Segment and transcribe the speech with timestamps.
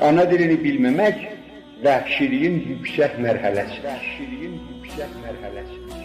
[0.00, 1.18] Ana dilini bilməmək
[1.84, 3.84] vəhşiliyin yüksək mərhələsidir.
[3.84, 6.00] Vəhşiliyin yüksək mərhələsidir.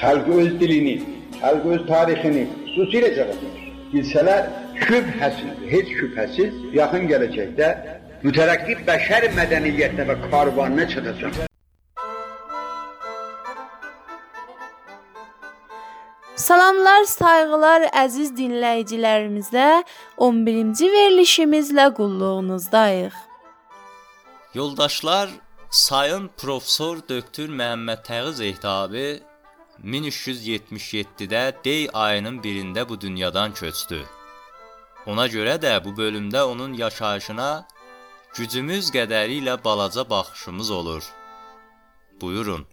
[0.00, 0.96] Xalq öz dilini,
[1.36, 3.62] xalq öz tarixini xüsusilə cavablar.
[3.92, 4.50] Bilsələr
[4.82, 7.70] şübhəsiz, heç şübhəsiz yaxın gələcəkdə
[8.26, 11.51] mütərəqqi bəşər mədəniyyətinə və karvanına çatacaq.
[16.42, 19.84] Salamlar, sayğılar əziz dinləyicilərimizə
[20.18, 23.14] 11-ci verilişimizlə qulluğunuzdayıq.
[24.54, 25.30] Yoldaşlar,
[25.70, 29.22] Sayın Professor Döktür Məhəmməd Təğiz Ehtabi
[29.84, 34.02] 1377-də Dey ayının 1-də bu dünyadan köçdü.
[35.06, 37.66] Ona görə də bu bölümdə onun yaşayışına
[38.34, 41.12] gücümüz qədəri ilə balaca baxışımız olur.
[42.20, 42.66] Buyurun.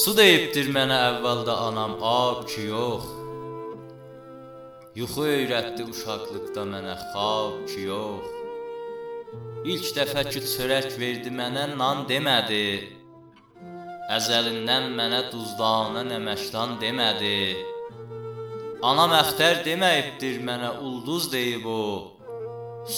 [0.00, 3.08] Su deyibdir mənə əvvəldə anam, ab ki yox.
[4.96, 8.30] Yuxu öyrətdi uşaqlıqda mənə, xab ki yox.
[9.72, 12.68] İlk dəfə ki çörək verdi mənə, nan demədi.
[14.16, 17.40] Əzəlindən mənə duzdanə nəməşdan demədi.
[18.92, 21.82] Anam əxtər deməyibdir mənə, ulduz deyib o.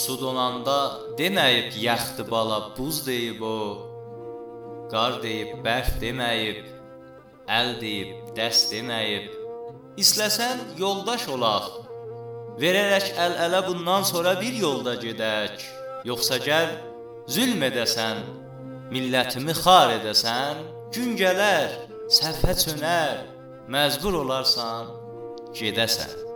[0.02, 0.78] Su donanda
[1.18, 3.58] deməyib yaxdı bala, buz deyib o.
[4.92, 6.62] Qar deyib bərf deməyib.
[7.50, 9.30] Əl deyib, dəst deməyib.
[9.98, 11.70] İstəsən yoldaş olaq.
[12.62, 15.64] Verərək əl-ələ bundan sonra bir yolda gedək.
[16.06, 16.70] Yoxsa gəl
[17.26, 18.22] zülm edəsən,
[18.94, 20.62] millətimi xar edəsən,
[20.94, 21.78] gün gələr,
[22.12, 23.22] səhvə çönər,
[23.72, 24.92] məcbur olarsan
[25.56, 26.31] gedəsən.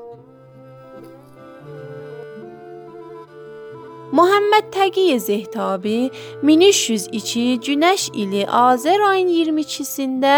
[4.16, 6.10] Muhammed Təqiy Zehtabi
[6.42, 10.36] 1302 Günəş ili Azər ayın 22-sində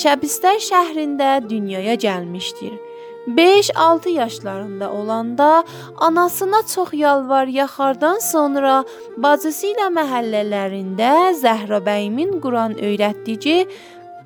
[0.00, 2.74] Şəbistər şəhrində dünyaya gəlmişdir.
[3.28, 5.64] 5-6 yaşlarında olanda
[5.96, 8.84] anasına çox yalvar yaxardan sonra
[9.16, 13.64] bacısı ilə məhəllələrində Zəhrabəyimin Quran öyrətdiyi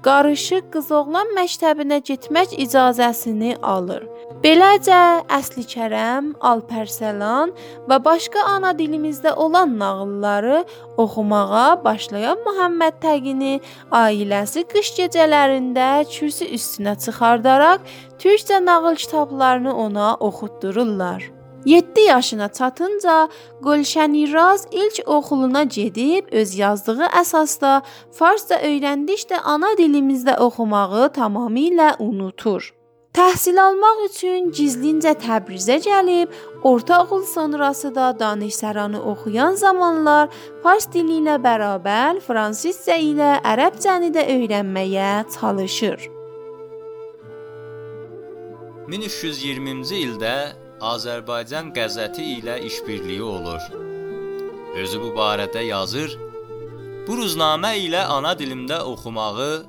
[0.07, 4.05] qarışıq qız-oğlan məktəbinə getmək icazəsini alır.
[4.43, 7.51] Beləcə Əsli Kərəm, Alpərsəlan
[7.91, 10.61] və başqa ana dilimizdə olan nağılları
[11.03, 13.57] oxumağa başlayan Muhammed Təqini
[14.03, 17.83] ailəsi qış gecələrində kürsü üstünə çıxardaraq
[18.23, 21.38] türkcə nağıl kitablarını ona oxutdururlar.
[21.65, 23.29] 7 yaşına çatınca
[23.63, 27.83] Gülşəniraz ilk oxuluna gedib öz yazdığı əsasda
[28.19, 32.75] farsca öyrəndikdə ana dilimizdə oxumağı tamamilə unutur.
[33.19, 36.29] Təhsil almaq üçün gizlincə Təbrizə gəlib,
[36.63, 40.29] orta oxul sonrası da danışsaranı oxuyan zamanlar
[40.63, 46.07] fars dili ilə bərabər fransızca ilə ərəbcəni də öyrənməyə çalışır.
[48.89, 50.35] 1320-ci ildə
[50.79, 53.63] Azərbaycan qəzeti ilə işbirliyi olur.
[54.79, 56.13] Özü bu barədə yazır.
[57.07, 59.65] Bu ruznamə ilə ana dilimdə oxumağı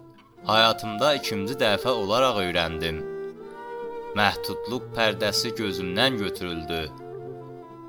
[0.45, 2.99] həyatımda ikinci dəfə olaraq öyrəndim.
[4.19, 6.81] Məhdudluq pərdəsi gözümdən götürüldü.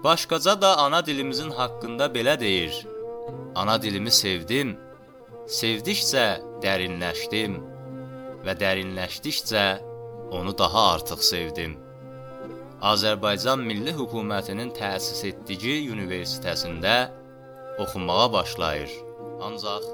[0.04, 2.86] Başqaca da ana dilimizin haqqında belə deyir.
[3.54, 4.78] Ana dilimi sevdim.
[5.60, 6.26] Sevdikcə
[6.64, 7.60] dərinləşdim
[8.46, 9.68] və dərinləşdikcə
[10.40, 11.89] onu daha artıq sevdim.
[12.80, 16.94] Azərbaycan Milli Hökumətinin təsis etdiyi universitetəsində
[17.82, 18.90] oxumağa başlayır.
[19.44, 19.84] Ancaq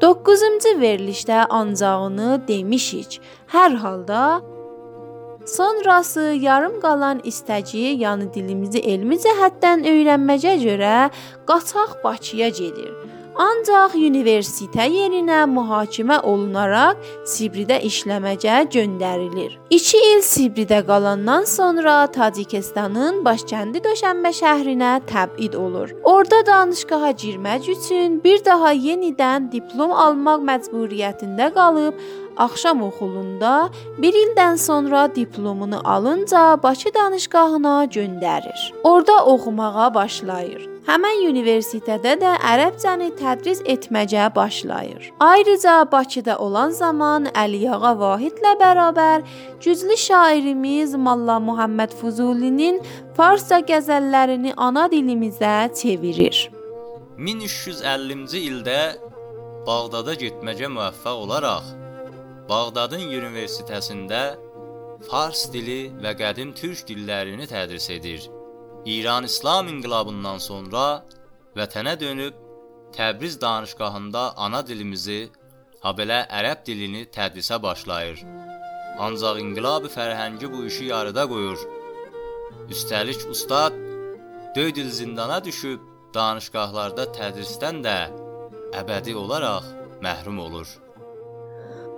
[0.00, 3.20] 9-cu verilişdə ancağını demişik.
[3.52, 4.40] Hər halda
[5.46, 10.96] sonrası yarım qalan istəciyi, yəni dilimizi elmi cəhətdən öyrənməcə görə
[11.48, 12.92] qaçaq Bakıya gedir.
[13.34, 19.56] Ancaq universitet yerinə mühakimə olunaraq Sibridə işləməcə göndərilir.
[19.74, 25.90] 2 il Sibridə qalandan sonra Tacikistanın başkəndi Döşənbə şəhrinə təbid olur.
[26.04, 31.98] Orda danışqaha girmək üçün bir daha yenidən diplom almaq məcburiyyətində qalıb
[32.36, 38.70] axşam oxulunda 1 ildən sonra diplomunu alınca Bakı danışqahına göndərir.
[38.84, 40.73] Orda oxumağa başlayır.
[40.84, 45.06] Həmən universitetdə də ərəbcəni tədris etməcə başlayır.
[45.20, 49.24] Ayrıca Bakıda olan zaman Əliyağa Vahidlə bərabər
[49.64, 52.82] güclü şairimiz Molla Muhammed Fuzulinin
[53.16, 56.50] farsca qəzəllərini ana dilimizə çevirir.
[57.16, 58.78] 1350-ci ildə
[59.64, 61.74] Bağdada getməcə müvəffəq olaraq
[62.48, 64.24] Bağdadın universitetəsində
[65.08, 68.28] fars dili və qədim türk dillərini tədris edir.
[68.86, 71.04] İran İslam inqilabından sonra
[71.56, 72.34] vətənə dönüb
[72.96, 75.30] Təbriz danışqahında ana dilimizi,
[75.82, 78.20] habelə ərəb dilini tədrisə başlayır.
[79.06, 81.64] Ancaq inqilab fərhəngi bu işi yarıda qoyur.
[82.70, 83.72] Üstəlik ustad
[84.56, 85.80] döydil zindana düşüb
[86.14, 87.98] danışqahlarda tədrisdən də
[88.84, 89.64] əbədi olaraq
[90.04, 90.83] məhrum olur.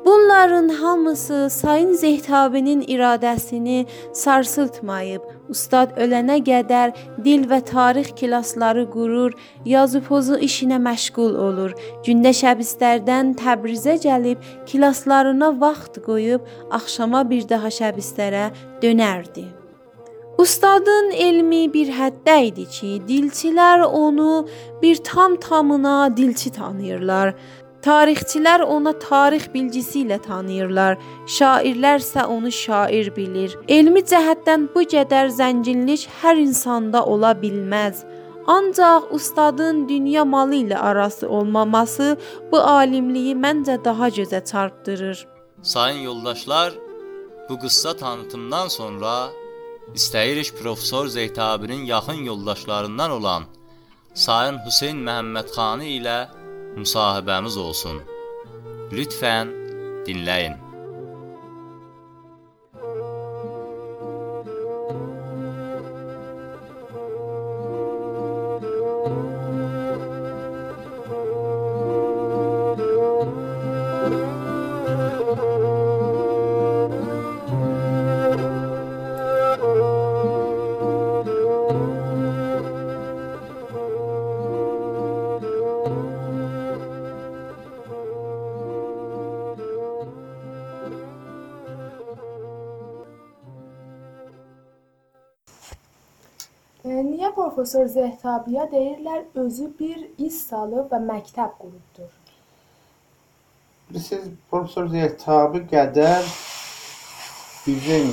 [0.06, 5.22] Bunların hamısı Sayın Zehtabinin iradəsini sarsıltmayıb.
[5.50, 6.92] Ustad ölənə qədər
[7.24, 11.74] dil və tarix klassları qurur, yazı pozu işinə məşğul olur.
[12.06, 18.50] Gündə şəbistlərdən Təbrizə gəlib klasslarına vaxt qoyub axşama bir daha şəbistlərə
[18.82, 19.48] dönərdi.
[20.38, 24.46] Ustadın elmi bir həddə idi ki, dilçilər onu
[24.82, 27.34] bir tam tamına dilçi tanıyırlar.
[27.86, 30.96] Tarixçilər ona tarix bilgisi ilə tanıyırlar.
[31.36, 33.52] Şairlər isə onu şair bilir.
[33.70, 38.00] Elmi cəhətdən bu qədər zənginlik hər insanda ola bilməz.
[38.46, 42.16] Ancaq ustadın dünya malı ilə arası olmaması
[42.52, 45.26] bu alimliyi məncə daha gözə çarpdırır.
[45.62, 46.72] Sayın yoldaşlar,
[47.48, 49.28] bu qıssa tanıtımdan sonra
[49.94, 53.42] istəyirik professor Zeytabinin yaxın yoldaşlarından olan
[54.14, 56.18] Sayın Hüseyn Məhəmmədxani ilə
[56.76, 58.02] müsahibəmiz olsun.
[58.92, 59.52] Lütfən
[60.06, 60.65] dinləyin.
[97.56, 102.10] Professor Zehtabiyə deyirlər özü bir iş salıb və məktəb qurubdur?
[103.88, 106.26] Bilirsiniz, Profesör Zeytabi qədər
[107.64, 108.10] bizim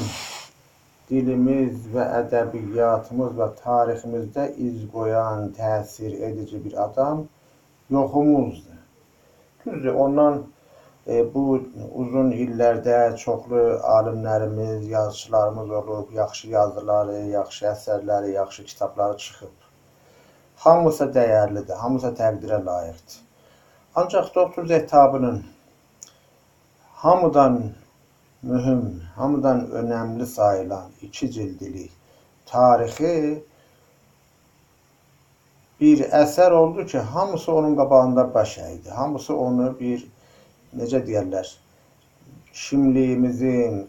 [1.09, 7.25] dilimiz və ədəbiyyatımız və tariximizdə iz qoyan, təsir edici bir adam
[7.91, 8.79] yoxumuzdur.
[9.65, 10.43] Düzdür, ondan
[11.07, 11.43] bu
[11.91, 13.63] uzun illərdə çoxlu
[13.95, 19.67] alimlərimiz, yazıçılarımız olub, yaxşı yazıları, yaxşı əsərləri, yaxşı kitabları çıxıb.
[20.63, 23.19] Hamısı dəyərlidir, hamısı təqdirə layiqdir.
[23.95, 25.43] Ancaq Doktor Zeytabinin
[27.03, 27.59] hamıdan
[28.43, 31.89] mühüm, hamıdan önəmli sayılan iki cildli
[32.45, 33.43] tarixi
[35.81, 38.89] bir əsər oldu ki, hamısı onun qabağında baş əydi.
[38.89, 40.12] Hamısı onu bir
[40.77, 41.49] necə deyərlər,
[42.53, 43.83] kimliyimizin,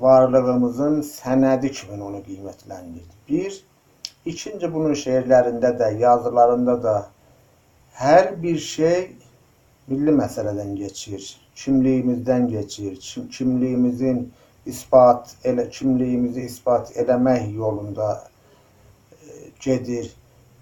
[0.00, 3.16] varlığımızın sənədi kimi onu qiymətləndirdi.
[3.28, 3.56] Bir,
[4.32, 6.96] ikinci bunun şeirlərində də, yazılarında da
[8.00, 9.00] hər bir şey
[9.90, 11.24] milli məsələdən keçir,
[11.62, 14.22] kimliyimizdən keçir, kim, kimliyimizin
[14.66, 18.10] isbat elə kimliyimizi isbat eləmək yolunda
[19.12, 20.10] e, gedir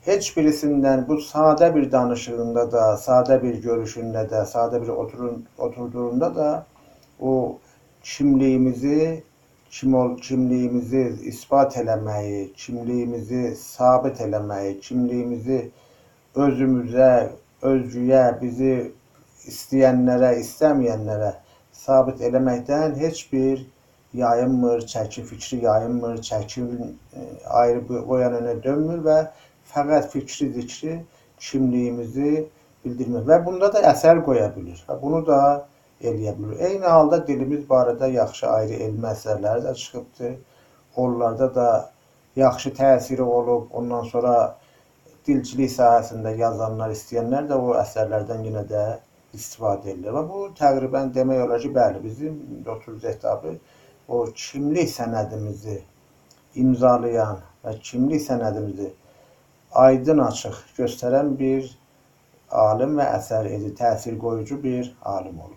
[0.09, 6.35] heç birisindən bu sadə bir danışığında da, sadə bir görüşündə də, sadə bir oturun, oturduğunda
[6.37, 6.51] da
[7.21, 7.59] o
[8.03, 9.23] kimliyimizi
[9.71, 11.03] kim ol, kimliyimizi
[11.33, 15.59] isbat eləməyi, kimliyimizi sabit eləməyi, kimliyimizi
[16.45, 17.11] özümüzə,
[17.73, 18.73] özgüyə, bizi
[19.53, 21.35] istəyənlərə, istəməyənlərə
[21.73, 23.67] sabit eləməkdən heç bir
[24.15, 27.27] yayınmır, çəki fikri yayınmır, çəki e,
[27.61, 29.19] ayrı o yana dönmür və
[29.79, 30.95] fəqət fikri zikri
[31.49, 32.33] kimliyimizi
[32.85, 35.41] bildirmək və bunda da əsər qoya bilir və bunu da
[36.01, 36.61] eləyə bilir.
[36.69, 40.35] Eyni halda dilimiz barədə yaxşı ayrı elmi əsərləri də çıxıbdır.
[40.97, 41.69] Onlarda da
[42.37, 43.67] yaxşı təsiri olub.
[43.73, 44.35] Ondan sonra
[45.27, 48.85] dilçilik sahəsində yazanlar, istəyənlər də o əsərlərdən yenə də
[49.35, 50.15] istifadə edirlər.
[50.19, 53.59] Və bu təqribən demək olar ki, bəli, bizim Doktor Zehtabi
[54.09, 55.83] o kimlik sənədimizi
[56.63, 58.89] imzalayan və kimlik sənədimizi
[59.75, 61.71] aydın açıq göstərən bir
[62.51, 65.57] alim və əsər edi, təsir qoyucu bir alim olub.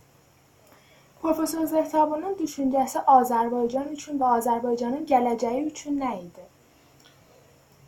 [1.22, 6.48] Professor Zehtabının düşüncəsi Azərbaycan üçün və Azərbaycanın gələcəyi üçün nə idi?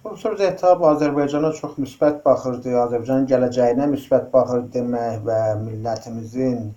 [0.03, 6.73] Professor Zehtab Azərbaycana çox müsbət baxırdı, Azərbaycanın gələcəyinə müsbət baxır demək və millətimizin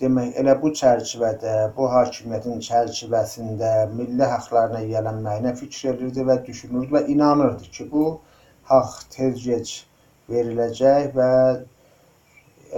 [0.00, 7.02] demək elə bu çərçivədə, bu hakimiyyətin çərçivəsində milli haqqlarına yiyələnməyinə fikr edirdi və düşünürdü və
[7.14, 8.04] inanırdı ki, bu
[8.70, 9.74] haqq tez-gec
[10.30, 11.30] veriləcək və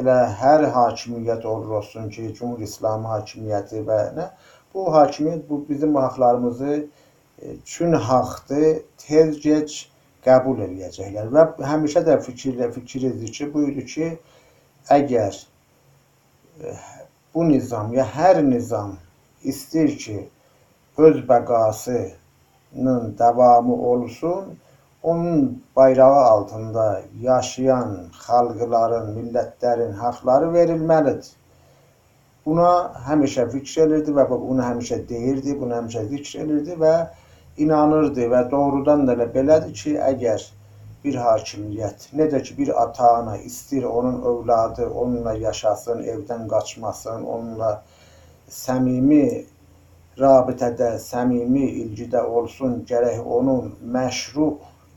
[0.00, 4.28] elə hər hakimiyyət olur olsun ki, Cumhur İslamı hakimiyyəti və nə
[4.74, 6.74] bu hakimiyyət bu bizim haqlarımızı
[7.42, 9.70] e, çün haqqdır, tez-gec
[10.24, 14.10] qəbul eləyəcəklər və həmişə də fikirlə fikirdir ki, bu idi ki,
[14.96, 15.32] əgər
[16.62, 16.74] e,
[17.34, 18.96] bu nizam ya hər nizam
[19.44, 20.18] istəyir ki,
[20.96, 24.56] öz bəqasının davamı olsun,
[25.02, 27.94] onun bayrağı altında yaşayan
[28.26, 31.30] xalqların, millətlərin haqları verilməlidir.
[32.46, 32.70] Buna
[33.08, 36.94] həmişə fikr edirdi və bunu həmişə deyirdi, bunu həmişə zikr edirdi və
[37.56, 40.46] inanırdı və doğrudan da elə belədir ki, əgər
[41.04, 47.72] bir hakimiyyət, necə ki bir ata-ana istəyir onun övladı onunla yaşasın, evdən qaçmasın, onunla
[48.48, 49.46] səmimi
[50.18, 54.52] rabitədə, səmimi ilgidə olsun, gərək onun məşru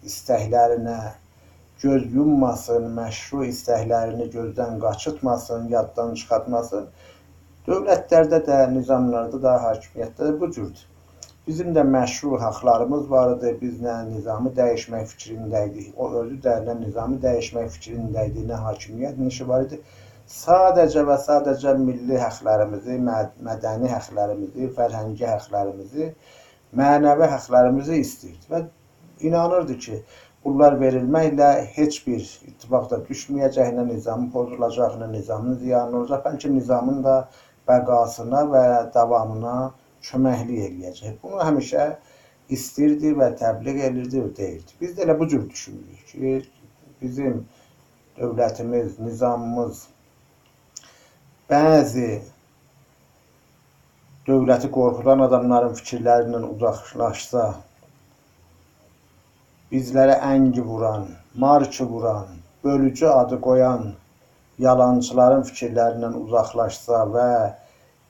[0.10, 1.00] istəklərinə
[1.84, 6.90] göz yummasın, məşru istəklərini gözdən qaçırtmasın, yaddan çıxartmasın.
[7.68, 10.86] Dövlətlərdə də, nizamlarda da, hakimiyyətdə də bu cürdür.
[11.48, 13.52] Bizim də məşru haqlarımız var idi.
[13.62, 15.92] Biz nə nizamı dəyişmək fikrində idik.
[15.98, 19.80] O özü də nə nizamı dəyişmək fikrində idi, nə hakimiyyət işi var idi.
[20.38, 22.96] Sadəcə və sadəcə milli haqlarımızı,
[23.50, 26.08] mədəni haqlarımızı, fərhəngi haqlarımızı,
[26.82, 28.64] mənəvi haqlarımızı istəyirdi və
[29.22, 30.02] inanırdı ki,
[30.46, 37.02] bunlar verilməklə heç bir ittifaqda düşməyəcək, nə nizamın pozulacaq, nə nizamın ziyanı olacaq, bəlkə nizamın
[37.04, 37.16] da
[37.70, 39.56] bəqasına və davamına
[40.06, 41.18] köməklik eləyəcək.
[41.24, 41.88] Bunu həmişə
[42.54, 44.78] istirdi və təbliğ elirdi və deyirdi.
[44.82, 46.36] Biz də elə bu cür düşünürük ki,
[47.02, 47.46] bizim
[48.20, 49.88] dövlətimiz, nizamımız
[51.50, 52.12] bəzi
[54.28, 57.44] dövləti qorxudan adamların fikirlərindən uzaqlaşsa,
[59.72, 61.08] bizlərə əngi vuran,
[61.42, 62.28] marki vuran,
[62.64, 63.88] bölücü adı qoyan
[64.66, 67.30] yalançıların fikirlərindən uzaqlaşsa və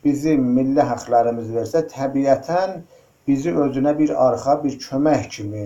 [0.04, 2.82] bizim milli haqlarımız versə, təbiətən
[3.28, 5.66] bizi özünə bir arxa, bir kömək kimi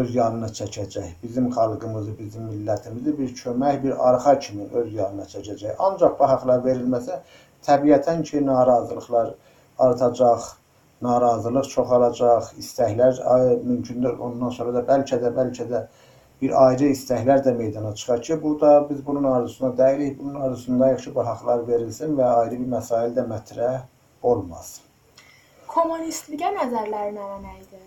[0.00, 1.12] öz yanına çəkəcək.
[1.22, 5.76] Bizim xalqımızı, bizim millətimizi bir kömək, bir arxa kimi öz yanına çəkəcək.
[5.78, 7.20] Ancaq bu haqlar verilməsə,
[7.66, 9.34] təbiətən ki, narazılıqlar
[9.78, 10.50] artacaq,
[11.02, 13.20] narazılıq çoxalacaq, istəklər
[13.64, 14.18] mümkündür.
[14.18, 15.86] Ondan sonra da bəlkə də bəlkə də
[16.42, 21.02] bir ayrı istəklər də meydana çıxar ki, bu da biz bunun arzusuna dəyirik, bunun arzusundayıq
[21.04, 23.80] ki, bu haqlar verilsin və ayrı bir məsail də mətrəh
[24.22, 24.84] olmasın.
[25.68, 27.82] Kommunistliyə nəzərləri nə idi?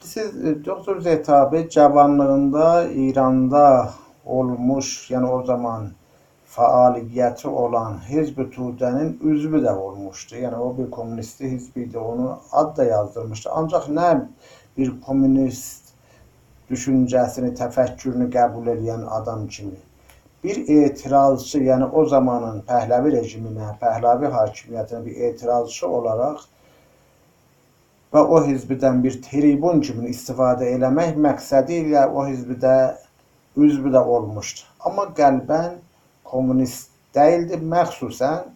[0.00, 0.34] Siz
[0.66, 3.90] doktor Zeytabi cavanlığında İranda
[4.26, 5.90] olmuş, yəni o zaman
[6.56, 10.40] fəaliyyəti olan Hizb-i Tudənin üzvü də olmuşdu.
[10.44, 13.50] Yəni o bir kommunisti hizb idi, onu ad da yazdırmışdı.
[13.50, 14.10] Ancaq nə
[14.76, 15.94] bir kommunist
[16.70, 19.80] düşüncəsini, təfəkkürünü qəbul edən adam kimi
[20.44, 26.42] bir etirazçı, yəni o zamanın Pəhləvi rejiminə, Pəhləvi hakimiyyətinə bir etirazçı olaraq
[28.12, 32.74] və o hizbdən bir tribun kimi istifadə eləmək məqsədi ilə o hizbdə
[33.56, 34.66] üzvü də olmuşdu.
[34.88, 35.78] Amma qəlbən
[36.32, 37.60] kommunist deyildi.
[37.74, 38.50] Məxsusən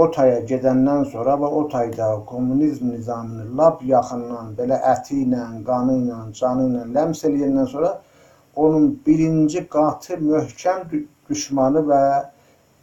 [0.00, 5.96] o taya gedəndən sonra və o tayda kommunizm nizamını lap yaxından belə əti ilə, qanı
[6.02, 7.94] ilə, canı ilə ləms eləyəndən sonra
[8.64, 10.84] onun birinci qatı möhkəm
[11.30, 12.02] düşmanı və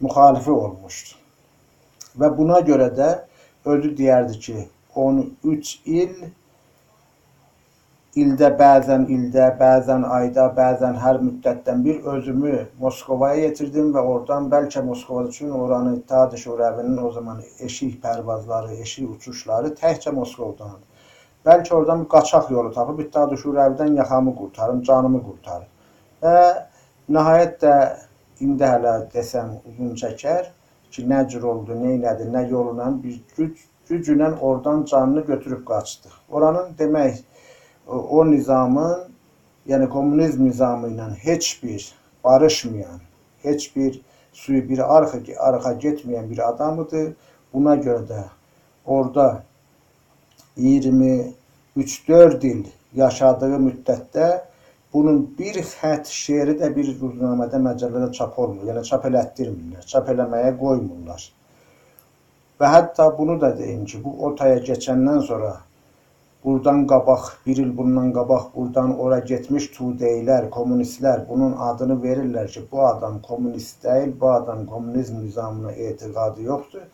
[0.04, 1.16] müxalifi olmuşdu.
[2.20, 3.08] Və buna görə də
[3.64, 6.14] özü deyərdi ki, 13 il
[8.22, 14.82] ildə bəzən ildə, bəzən ayda, bəzən hər müddətdən bir özümü Moskovaya yetirdim və oradan bəlkə
[14.86, 20.78] Moskva üçün oranı İttihat Şurəvinin o zaman eşik pərvazları, eşik uçuşları təkcə Moskovdan.
[21.46, 25.70] Bəlkə oradan bir qaçaq yolu tapıb İttihat Şurəvidən yaxamı qurtarım, canımı qurtarım.
[26.22, 26.36] Və
[27.18, 27.74] nəhayət də
[28.40, 30.52] indi hələ desəm uzun çəkər
[30.90, 36.08] ki, nə cür oldu, nə elədi, nə yolla bir güc gücünə oradan canını götürüb qaçdı.
[36.30, 37.22] Oranın demək
[37.88, 39.08] o nizamın,
[39.68, 41.92] yəni kommunizm nizamı ilə heç bir
[42.24, 43.00] barışmayan,
[43.42, 44.00] heç bir
[44.32, 47.14] suyu bir arxa arxa getməyən bir adam idi.
[47.52, 48.24] Buna görə də
[48.86, 49.42] orada
[50.58, 54.28] 23-4 il yaşadığı müddətdə
[54.92, 58.64] bunun bir xətt şeiri də bir ruznamədə, məcəllədə çap olmur.
[58.68, 61.22] Yəni çap elətdirmirlər, çap eləməyə qoymurlar.
[62.60, 65.52] Və hətta bunu da deyim ki, bu o taya keçəndən sonra
[66.44, 72.62] Burdan qabaq, bir il bundan qabaq burdan ora getmiş tudeylər, kommunistlər bunun adını verirlər ki,
[72.72, 76.84] bu adam kommunist deyil, bu adam kommunizm nizamına etiqadı yoxdur.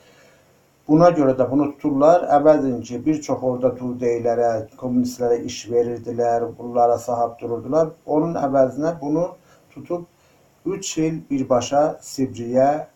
[0.89, 2.25] Buna görə də bunu tuturlar.
[2.39, 4.49] Əvəzin ki, bir çox orada tudeylərə,
[4.81, 7.93] kommunistlərə iş verirdilər, bunlara sahib dururdular.
[8.07, 9.27] Onun əvəzinə bunu
[9.75, 10.09] tutub
[10.79, 12.87] 3 il birbaşa Sibriyə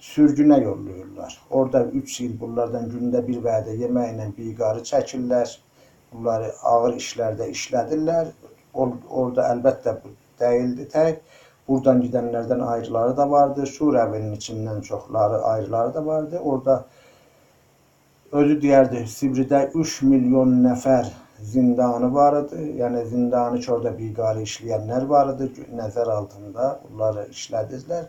[0.00, 1.40] sürgünə yollayırlar.
[1.50, 5.56] Orada 3 il bunlardan gündə bir vədə yeməklə biqarı çəkirlər
[6.12, 8.32] bunları ağır işlərdə işlədirlər.
[8.74, 9.96] Or orada əlbəttə
[10.40, 11.20] deyildi tək.
[11.68, 13.66] Buradan gidənlərdən ayrıları da vardı.
[13.76, 16.38] Surəvinin içindən çoxları ayrıları da vardı.
[16.38, 16.84] Orada
[18.32, 21.10] özü deyərdi Sibridə 3 milyon nəfər
[21.52, 22.64] zindanı var idi.
[22.80, 26.70] Yəni zindanı ki, orada biqarı işləyənlər var idi nəzər altında.
[26.88, 28.08] Bunları işlədilər.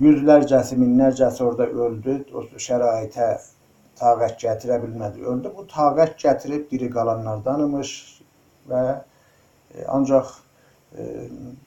[0.00, 2.20] Yüzlərcəsi, minlərcəsi orada öldü.
[2.34, 3.32] O şəraitə
[4.00, 5.52] taqət gətirə bilmədi, öldü.
[5.56, 7.92] Bu taqət gətirib diri qalanlardanmış
[8.70, 10.32] və e, ancaq
[10.96, 11.06] e,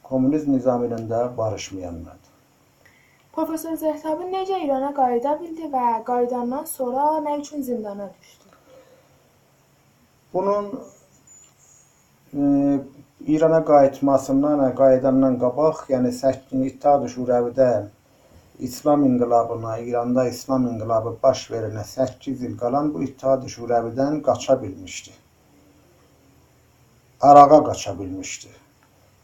[0.10, 2.32] komünizm nizamı ilə də barışmayanlardır.
[3.34, 8.52] Professor Zəhtabi necə İrana qayıda bildi və qayıdandan sonra nə üçün zindana düşdü?
[10.34, 10.70] Bunun
[12.34, 12.44] e,
[13.28, 16.14] İrana qayıtmasından, qayıdandan qabaq, yəni
[16.68, 17.70] İttihamı Şurəvidə
[18.64, 25.12] İslam inqilabına, İranda İslam inqilabı baş verənə 8 il qalan bu İttihamı Şurəvidən qaça bilmişdi.
[27.22, 28.52] Arağa qaça bilmişdi.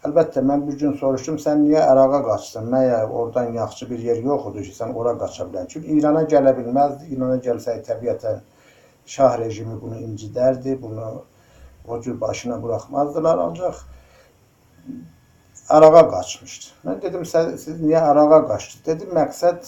[0.07, 2.67] Əlbəttə mən bir gün soruşdum, sən niyə Əraqa qaçdın?
[2.73, 5.67] Məyər oradan yaxşı bir yer yox idi ki, sən ora qaça bilən?
[5.71, 7.09] Çünki İrana gələ bilməzdi.
[7.15, 8.39] İrana gəlsəydi təbiətən
[9.15, 11.09] şah rejimi bunu incidərdi, bunu
[11.87, 13.83] o cür başına buraxmazdılar, ancaq
[15.69, 16.71] Əraqa qaçmışdı.
[16.87, 18.85] Mən dedim, siz niyə Əraqa qaçdınız?
[18.87, 19.67] Dedim, məqsəd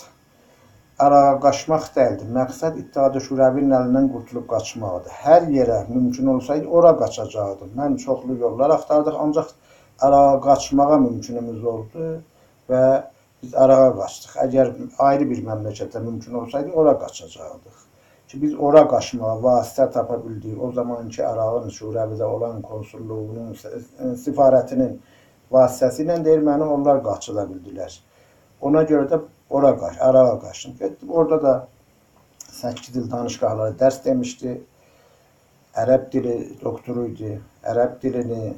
[1.05, 2.25] Əraqa qaçmaq deyildi.
[2.37, 5.13] Məqsəd İttihadı Şurəvinin əlindən qurtulub qaçmaqdır.
[5.25, 7.75] Hər yerə mümkün olsaydı ora qaçacaqdım.
[7.77, 9.53] Mən çoxlu yollar axtardıq, ancaq
[10.07, 12.09] Əraqa qaçmağa mümkünümüz oldu
[12.69, 12.83] və
[13.43, 14.35] biz Əraqa qaçdıq.
[14.47, 14.73] Əgər
[15.11, 17.87] ayrı bir məmləkətdə mümkün olsaydı, ora qaçacaqdıq.
[18.31, 20.57] Ki biz ora qaçmağa vasitə tapa bildik.
[20.57, 23.55] O zamanki Ərağın Şurəvidə olan konsulluğunun,
[24.25, 24.93] sifarətinin
[25.51, 27.93] vasitəsilə deyir, məni onlar qaçıda bildilər.
[28.61, 30.75] Ona görə də ora qaç, Əraqa qaçdım.
[30.79, 31.53] Getdim, orada da
[32.51, 34.57] 8 il danışqahları dərs demişdi.
[35.81, 37.31] Ərəb dili doktoru idi.
[37.63, 38.53] Ərəb dilini,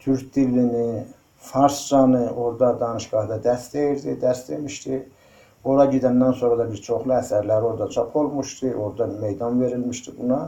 [0.00, 1.04] türk dilini,
[1.50, 5.02] farscanı orada danışqahda dərs deyirdi, dərs demişdi.
[5.64, 10.40] Ora gedəndən sonra da bir çoxlu əsərləri orada çap olmuşdu, orada meydan verilmişdi buna.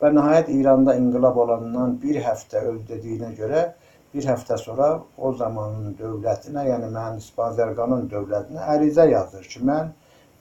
[0.00, 3.64] Və nəhayət İranda inqilab olandan bir həftə öz dediyinə görə
[4.14, 9.92] bir həftə sonra o zamanın dövlətinə, yəni mühəndis Bazərqanın dövlətinə ərizə yazır ki, mən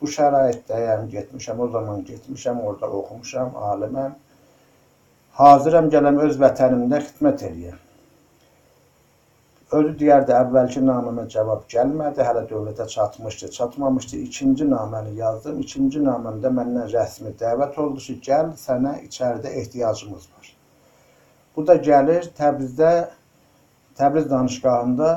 [0.02, 4.16] bu şəraitdəyəm, getmişəm, o zaman getmişəm, orada oxumuşam, aliməm.
[5.40, 7.86] Hazıram gələm öz vətənimdə xidmət eləyəm.
[9.78, 14.18] Özü deyərdi, əvvəlki naməmə cavab gəlmədi, hələ dövlətə çatmışdı, çatmamışdı.
[14.26, 15.60] İkinci naməni yazdım.
[15.62, 20.50] İkinci naməmdə məndən rəsmi dəvət oldu ki, gəl, sənə içəridə ehtiyacımız var.
[21.56, 22.90] Bu da gəlir Təbrizdə
[24.00, 25.08] Təbriz danışqahında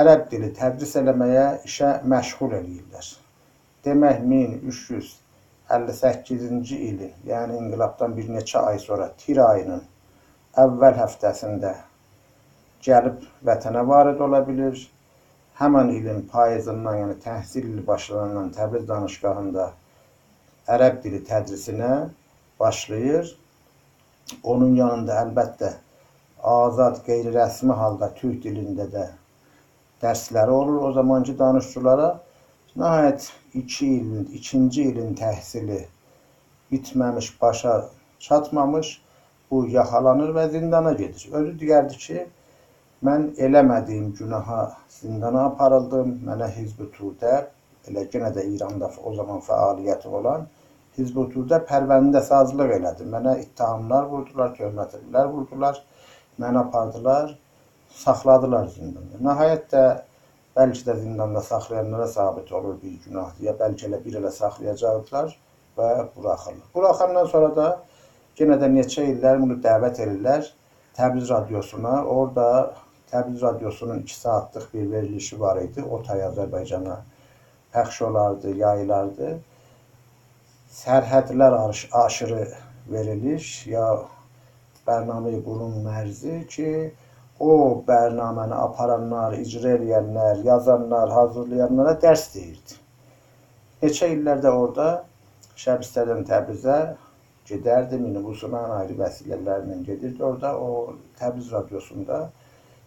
[0.00, 3.06] ərəb dili tədris eləməyə işə məşğul eləyirlər.
[3.86, 9.84] Demək 1358-ci ilin, yəni inqilabdan bir neçə ay sonra tir ayının
[10.64, 11.72] əvvəl həftəsində
[12.88, 13.18] gəlib
[13.50, 14.76] vətənə varid ola bilir.
[15.60, 19.64] Həmən ilin payızından, yəni təhsil ili başlanandan Təbriz danışqahında
[20.74, 21.92] ərəb dili tədrisinə
[22.60, 23.26] başlayır.
[24.42, 25.83] Onun yanında əlbəttə
[26.44, 29.04] azad, qeyri-rəsmi halda türk dilində də
[30.02, 32.08] dərsləri olur o zamanki danışçılara.
[32.80, 33.28] Nəhayət
[33.60, 35.84] 2 ilin, 2-ci ilin təhsili
[36.72, 37.74] bitməmiş, başa
[38.18, 38.90] çatmamış
[39.50, 41.28] bu yaxalanır və zindana gedir.
[41.32, 42.26] Özü deyərdi ki,
[43.08, 44.60] mən eləmədiyim günaha
[44.98, 46.18] zindana aparıldım.
[46.28, 47.34] Mənə Hizb-ı Tudə,
[47.88, 50.48] elə yenə də İranda o zaman fəaliyyəti olan
[50.98, 53.06] Hizb-ı Tudə pərvəndə sazlıq elədi.
[53.16, 55.80] Mənə ittihamlar vurdular, töhmətlər vurdular
[56.38, 57.36] məni apardılar,
[58.02, 59.20] saxladılar zindanda.
[59.28, 59.84] Nəhayət də
[60.56, 65.34] bəlkə də zindanda saxlayanlara sabit olur bir günah deyə, bəlkə elə bir elə saxlayacaqdılar
[65.78, 66.68] və buraxırlar.
[66.74, 67.68] Buraxandan sonra da
[68.38, 70.50] yenə də neçə illər bunu dəvət edirlər
[70.94, 72.04] Təbriz radiosuna.
[72.04, 72.74] Orada
[73.10, 75.82] Təbriz radiosunun 2 saatlıq bir verilişi var idi.
[75.82, 77.00] O tay Azərbaycana
[77.74, 79.38] pəxş olardı, yayılardı.
[80.74, 81.56] Sərhədlər
[81.92, 82.48] aşırı
[82.90, 83.86] veriliş ya
[84.86, 86.70] bərnaməyi qurun mərzi ki,
[87.40, 92.78] o bərnaməni aparanlar, icra edənlər, yazanlar, hazırlayanlara dərs deyirdi.
[93.82, 94.88] Neçə illərdə orada
[95.60, 96.76] Şəbistədən Təbrizə
[97.48, 100.22] gedərdi, minibusla, ayrı vəsilələrlə gedirdi.
[100.22, 102.20] Orada o Təbriz radiosunda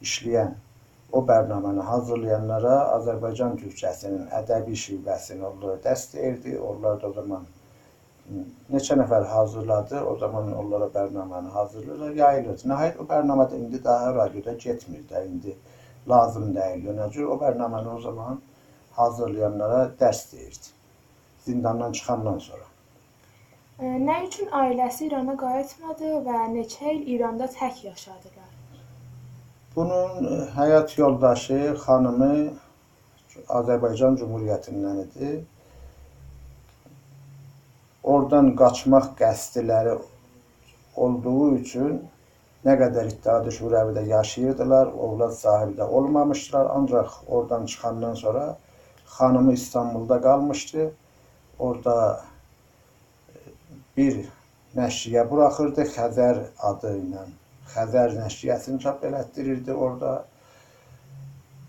[0.04, 0.56] işləyən
[1.12, 6.58] o bərnaməni hazırlayanlara Azərbaycan türkçəsinin ədəbi şivəsini onlara dərs deyirdi.
[6.60, 7.46] Onlar da o zaman
[8.74, 12.64] neçə nəfər hazırladı, o zaman onlara bərnaməni hazırlayırlar, yayılır.
[12.72, 15.56] Nəhayət o bərnamə də indi daha radioda getmir də, indi
[16.10, 16.90] lazım deyil.
[16.98, 18.42] Necə o bərnaməni o zaman
[19.00, 20.74] hazırlayanlara dərs deyirdi.
[21.46, 22.68] Zindandan çıxandan sonra.
[23.80, 28.48] Nə üçün ailəsi İrana qayıtmadı və neçə il İranda tək yaşadılar?
[29.76, 32.32] Bunun e, həyat yoldaşı, xanımı
[33.60, 35.30] Azərbaycan Cümhuriyyətindən idi.
[38.14, 39.98] Oradan qaçmaq qəsdləri
[41.06, 41.98] olduğu üçün
[42.68, 46.70] nə qədər İttihadı Şurəvidə yaşayırdılar, ovlad sahibi də olmamışdılar.
[46.76, 48.46] Ancaq oradan çıxandan sonra
[49.18, 50.92] xanımı İstanbulda qalmışdı.
[51.60, 52.22] Orada
[53.30, 53.36] e,
[53.98, 54.22] bir
[54.80, 57.26] nəşriyə buraxırdı Xəzər adı ilə.
[57.74, 60.14] Xəzər nəşriyyəsini çap elətdirirdi orada.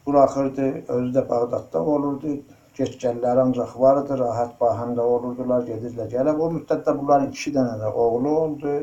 [0.07, 2.37] Buraxırdı, özü də Bağdadda olurdu.
[2.79, 6.43] Get-gəlləri ancaq var idi, rahat bahəmdə olurdular, gedirlər, gəlib.
[6.45, 8.75] O müddətdə bunların iki dənə də oğlu oldu.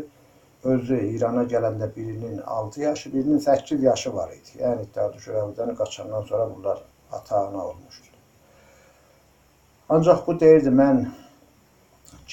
[0.66, 4.58] Özü İrana gələndə birinin 6 yaşı, birinin 8 yaşı var idi.
[4.64, 6.82] Yəni İttihadı Şurəvidən qaçandan sonra bunlar
[7.12, 8.16] ata-ana olmuşdu.
[9.90, 11.06] Ancaq bu deyirdi, mən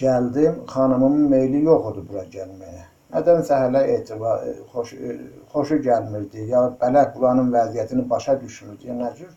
[0.01, 2.87] gəldim, xanımımın meyli yox idi bura gəlməyə.
[3.13, 5.17] Nədənsə hələ etibar, e, xoş, e,
[5.53, 9.35] xoşu gəlmirdi, ya belə buranın vəziyyətini başa düşmürdü, ya nə cür.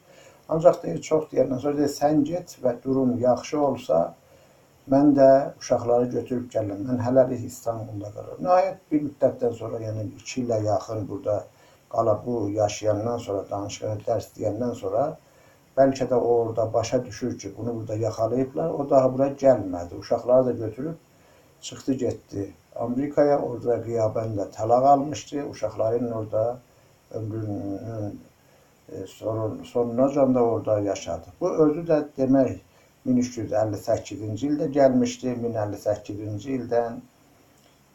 [0.53, 3.99] Ancaq deyir, çox deyəndən sonra deyir, sən get və durum yaxşı olsa,
[4.93, 5.29] mən də
[5.61, 6.83] uşaqları götürüb gəlirəm.
[6.89, 8.43] Mən hələlik İstanbulda qalıram.
[8.47, 11.37] Nəhayət bir müddətdən sonra, yəni 2 ilə yaxın burada
[11.95, 15.07] qala bu yaşayandan sonra, danışıqda dərs deyəndən sonra
[15.77, 18.69] bəlkə də o orada başa düşür ki, bunu burada yaxalayıblar.
[18.69, 19.97] O daha bura gəlmədi.
[19.99, 20.95] Uşaqları da götürüb
[21.61, 23.39] çıxdı getdi Amerikaya.
[23.39, 25.43] Orada qiyabənlə təlaq almışdı.
[25.49, 26.59] Uşaqların orada
[27.11, 28.19] ömrünün
[28.91, 31.25] e, son, sonunacan da orada yaşadı.
[31.41, 32.59] Bu özü də demək
[33.07, 35.27] 1358-ci ildə gəlmişdi.
[35.45, 36.93] 1058-ci ildən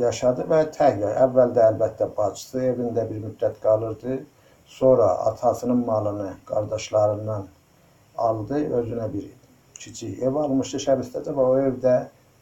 [0.00, 0.94] yaşadı və tək.
[1.26, 4.12] Əvvəldə əlbəttə bacısı evində bir müddət qalırdı.
[4.66, 7.44] Sonra atasının malını qardaşlarından
[8.16, 9.24] aldı, özünə bir
[9.82, 11.96] kiçik ev almışdı Şəbistədə və o evdə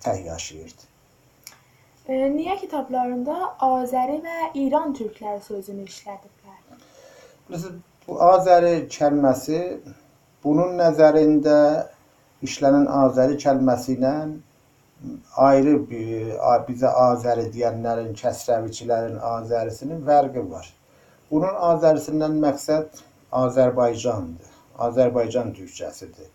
[0.05, 0.91] tək yaşayırdı.
[2.09, 6.59] E, Niyə kitablarında Azəri və İran türkləri sözünü işlədiblər?
[7.49, 9.61] Bilirsiniz, bu Azəri kəlməsi
[10.45, 11.59] bunun nəzərində
[12.45, 14.15] işlənən Azəri kəlməsi ilə
[15.47, 16.35] ayrı bir
[16.69, 20.69] bizə Azəri deyənlərin, kəsrəviçilərin Azərisinin fərqi var.
[21.31, 23.03] Bunun Azərisindən məqsəd
[23.45, 24.53] Azərbaycandır.
[24.87, 26.29] Azərbaycan türkçəsidir.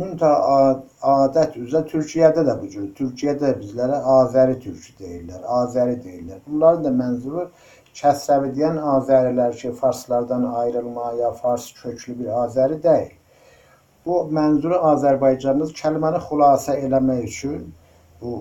[0.00, 0.60] Müntəha
[1.14, 2.84] adət üzrə Türkiyədə də bu cür.
[2.96, 6.38] Türkiyədə bizlərə Azəri türkü deyirlər, Azəri deyirlər.
[6.46, 7.42] Bunların da mənzuru
[8.00, 13.10] kəsrəvi deyən Azərilər ki, farslardan ayrılma ya fars köklü bir Azəri deyil.
[14.06, 17.66] Bu mənzuru Azərbaycanımız kəlməni xülasə eləmək üçün
[18.22, 18.38] bu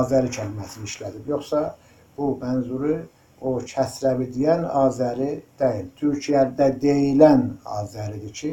[0.00, 1.32] Azəri kəlməsini işlədib.
[1.32, 1.62] Yoxsa
[2.18, 2.98] bu mənzuru
[3.40, 5.30] o kəsrəvi deyən Azəri
[5.64, 5.88] deyil.
[6.02, 7.48] Türkiyədə deyilən
[7.80, 8.52] Azəridir ki,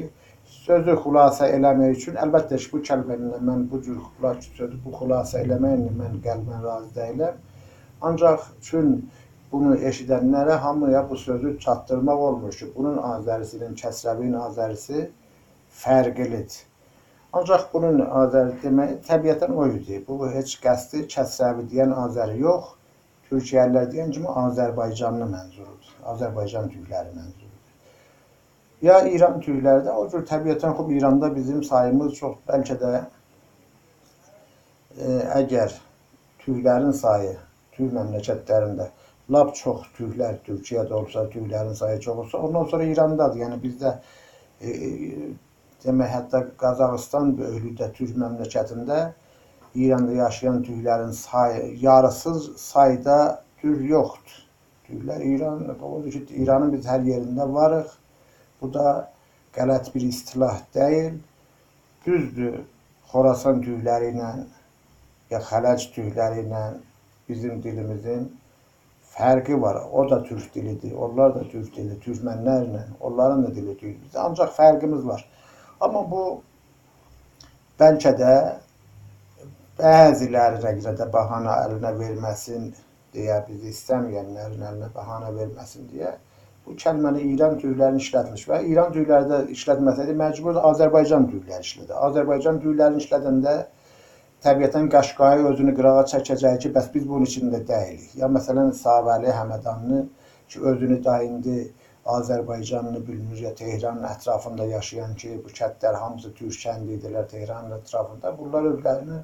[0.68, 5.44] sözü xülasə eləmək üçün əlbəttə ki, bu kəlməni mən bu cür xülasə sözü bu xülasə
[5.46, 7.38] eləməklə mən qəlbən razı deyiləm.
[8.10, 8.90] Ancaq üçün
[9.52, 15.08] bunu eşidənlərə hamıya bu sözü çatdırmaq olmur ki, bunun Azərisinin, kəsrəvin Azərisi
[15.84, 16.60] fərqlidir.
[17.38, 20.04] Ancaq bunun Azəri demək təbiətən o idi.
[20.08, 22.74] Bu heç qəsdi kəsrəvi deyən Azəri yox,
[23.30, 26.00] Türkiyəlilər deyən kimi Azərbaycanlı mənzurudur.
[26.14, 27.47] Azərbaycan türkləri mənzurudur.
[28.82, 32.92] Ya İran türkləri də o cür təbiətən xub İranda bizim sayımız çox bəlkə də
[34.98, 35.08] e,
[35.40, 35.74] əgər
[36.44, 37.34] türklərin sayı
[37.74, 38.88] türk məmləkətlərində
[39.34, 43.42] lap çox türklər Türkiyədə olsa, türklərin sayı çox olsa, ondan sonra İrandadır.
[43.48, 43.98] Yəni bizdə
[44.62, 45.34] e, e,
[45.84, 49.04] demək hətta Qazaxıstan böyüklükdə türk məmləkətində
[49.76, 54.44] İranda yaşayan türklərin sayı yarısız sayda türk yoxdur.
[54.88, 57.98] Türklər İran, odur ki, İranın biz hər yerində varıq.
[58.62, 58.88] Bu da
[59.58, 61.20] qələt bir istilah deyil.
[62.06, 62.60] Düzdür,
[63.12, 64.32] Xorasan tüyləri ilə
[65.32, 66.64] ya xələc tüyləri ilə
[67.30, 68.28] bizim dilimizin
[69.14, 69.82] fərqi var.
[69.92, 73.98] O da türk dilidir, onlar da türk dili, türkmənlərlə, onların da dili türk.
[74.16, 75.24] Ancaq fərqimiz var.
[75.80, 76.24] Amma bu
[77.80, 78.36] bəlkə də
[79.80, 82.72] bəzilərinə görə də bahana əlinə verməsin
[83.14, 86.16] deyə biz istəməyənlərin əlinə bahana verməsin deyə
[86.68, 91.94] bu kəlməni İran türklərini işlətmiş və İran türkləri də işlətməsəydi məcbur Azərbaycan türkləri işlədi.
[92.08, 93.54] Azərbaycan türklərini işlədəndə
[94.44, 98.16] təbiətən Qaşqayı özünü qırağa çəkəcək ki, bəs biz bunun içində deyilik.
[98.22, 100.02] Ya məsələn Savəli Həmədanlı
[100.50, 101.58] ki, özünü da indi
[102.18, 108.34] Azərbaycanlı bilmir ya Tehranın ətrafında yaşayan ki, bu kəndlər hamısı türk kəndi idilər Tehranın ətrafında.
[108.40, 109.22] Bunlar özlərini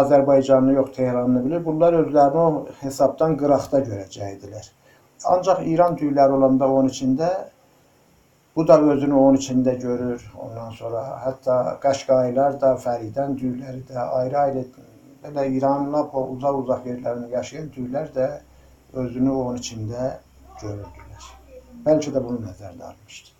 [0.00, 1.64] Azərbaycanlı yox Tehranlı bilir.
[1.64, 4.72] Bunlar özlərini o hesabdan qıraqda görəcəkdilər.
[5.24, 7.28] Ancaq İran düyləri olanda onun içində
[8.56, 10.24] bu da özünü onun içində görür.
[10.46, 14.64] Ondan sonra hətta Qaşqaylar da, Fəridən düyləri də ayrı-ayrı
[15.24, 15.46] belə
[16.12, 18.28] o uzaq-uzaq yerlərində yaşayan düylər də
[19.04, 20.10] özünü onun içində
[20.60, 21.30] görürdülər.
[21.86, 23.33] Bəlkə də bunu nəzərdə almışdı.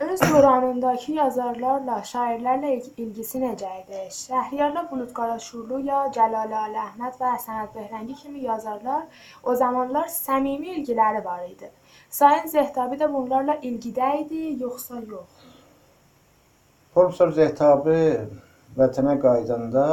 [0.00, 4.00] Öz dövründəki yazarlarla, şairlərlə il- ilgisi necə idi?
[4.16, 9.04] Şəhriyarla Bulud Qaraşurlu ya Cəlal Ali Əhməd və Səməd Behrengi kimi yazarlar
[9.44, 11.70] o zamanlar səmimi ilgiləri var idi.
[12.10, 15.46] Sayın Zehtabi də bunlarla ilgidə idi, yoxsa yox?
[16.94, 17.98] Professor Zehtabi
[18.78, 19.86] vətənə qayıdanda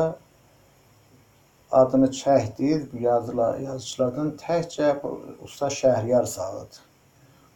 [1.71, 4.95] adını çəkdi bu yazılar, yazıçılardan təkcə
[5.43, 6.87] usta Şəhriyar sağıdı.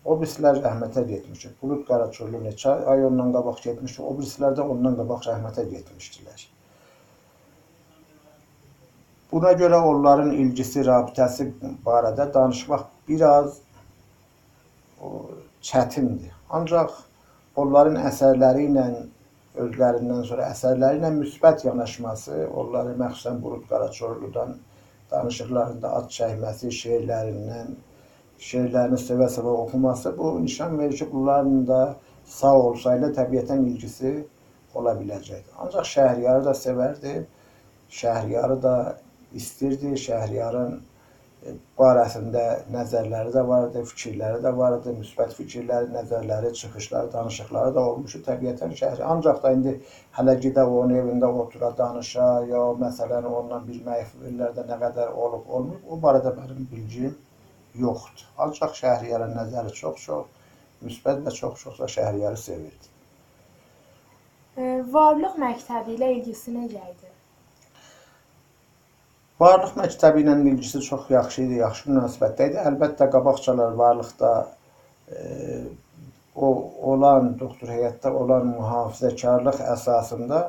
[0.05, 1.53] O birisilər rəhmətə getmişdi.
[1.61, 4.03] Bulud Qaraçorlu neçə ay ondan qabaq getmişdi.
[4.05, 6.43] O birisilər də ondan qabaq rəhmətə getmişdilər.
[9.31, 11.49] Buna görə onların ilgisi, rabitəsi
[11.87, 13.57] barədə danışmaq biraz
[15.69, 16.31] çətindir.
[16.53, 16.93] Ancaq
[17.63, 18.85] onların əsərləri ilə
[19.65, 24.55] özlərindən sonra əsərləri ilə müsbət yanaşması, onları məxsusən Bulud Qaraçorludan
[25.11, 27.75] danışıqlarında ad çəkməsi, şeirlərindən,
[28.39, 31.81] şeirlərini sevə-sevə oxuması bu nişan verir ki, bunların da
[32.25, 34.15] sağ olsaydı təbiətən ilgisi
[34.75, 35.55] ola biləcəkdi.
[35.57, 37.15] Ancaq Şəhriyarı da sevərdi,
[37.99, 38.75] Şəhriyarı da
[39.33, 40.75] istirdi, Şəhriyarın
[41.45, 42.43] e, barəsində
[42.73, 49.05] nəzərləri də vardı, fikirləri də vardı, müsbət fikirləri, nəzərləri, çıxışları, danışıqları da olmuşdu təbiətən şəhri.
[49.15, 49.77] Ancaq da indi
[50.17, 55.87] hələ gedə onun evində otura danışa, ya məsələn ondan bilmək illərdə nə qədər olub, olmayıb,
[55.87, 57.15] o barədə mənim bilgim
[57.79, 58.25] yoxdur.
[58.45, 60.25] Ancaq Şəhriyara nəzəri çox-çox
[60.85, 62.91] müsbət və çox-çox da Şəhriyarı sevirdi.
[64.95, 67.09] Varlıq məktəbi ilə ilgisi necə idi?
[69.39, 72.61] Varlıq məktəbi ilə ilgisi çox yaxşı idi, yaxşı münasibətdə idi.
[72.69, 74.31] Əlbəttə qabaqcalar varlıqda
[75.11, 75.23] e,
[76.35, 76.51] o
[76.93, 80.39] olan doktor heyətdə olan mühafizəkarlıq əsasında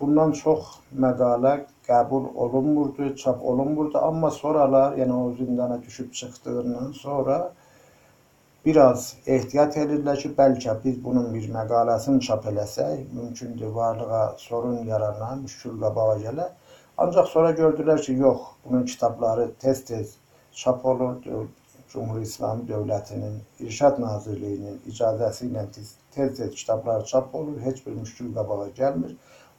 [0.00, 0.74] bundan çox
[1.04, 1.54] məqalə
[1.88, 7.52] qəbul olunmurdu, çap olunmurdu, amma sonralar, yəni o zindana düşüb çıxdığından sonra
[8.66, 15.44] biraz ehtiyat edirlər ki, bəlkə biz bunun bir məqaləsini çap eləsək, mümkündür varlığa sorun yaranan,
[15.44, 16.48] müşkül qabağa gələ.
[16.98, 20.16] Ancaq sonra gördülər ki, yox, bunun kitabları tez-tez
[20.52, 21.46] çap olurdu.
[21.88, 25.62] Cumhur İslami Dövlətinin, İrşad Nazirliyinin icazəsi ilə
[26.14, 29.14] tez-tez kitablar çap olur, heç bir müşkül qabağa gəlmir.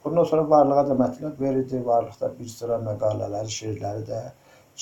[0.08, 4.20] Bundan sonra varlığa da mətləb verildi, varlıqda bir sıra məqalələri, şeirləri də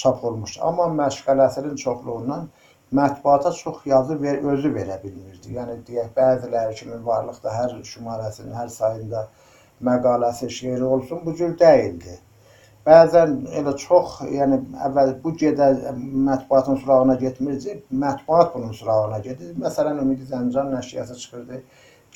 [0.03, 0.61] çap olmuşdu.
[0.69, 2.45] Amma məşğələsinin çoxluğundan
[2.95, 5.57] mətbuata çox yazı ver, özü verə bilmirdi.
[5.57, 9.25] Yəni deyək, bəziləri kimi varlıqda hər şumarəsinin, hər sayında
[9.91, 12.15] məqaləsi, şeiri olsun, bu cür deyildi.
[12.87, 15.73] Bəzən elə çox, yəni əvvəl bu gedə
[16.29, 19.57] mətbuatın surağına getmirdi, mətbuat bunun surağına gedir.
[19.59, 21.63] Məsələn, Ümidi Zəncan nəşriyyatı çıxırdı,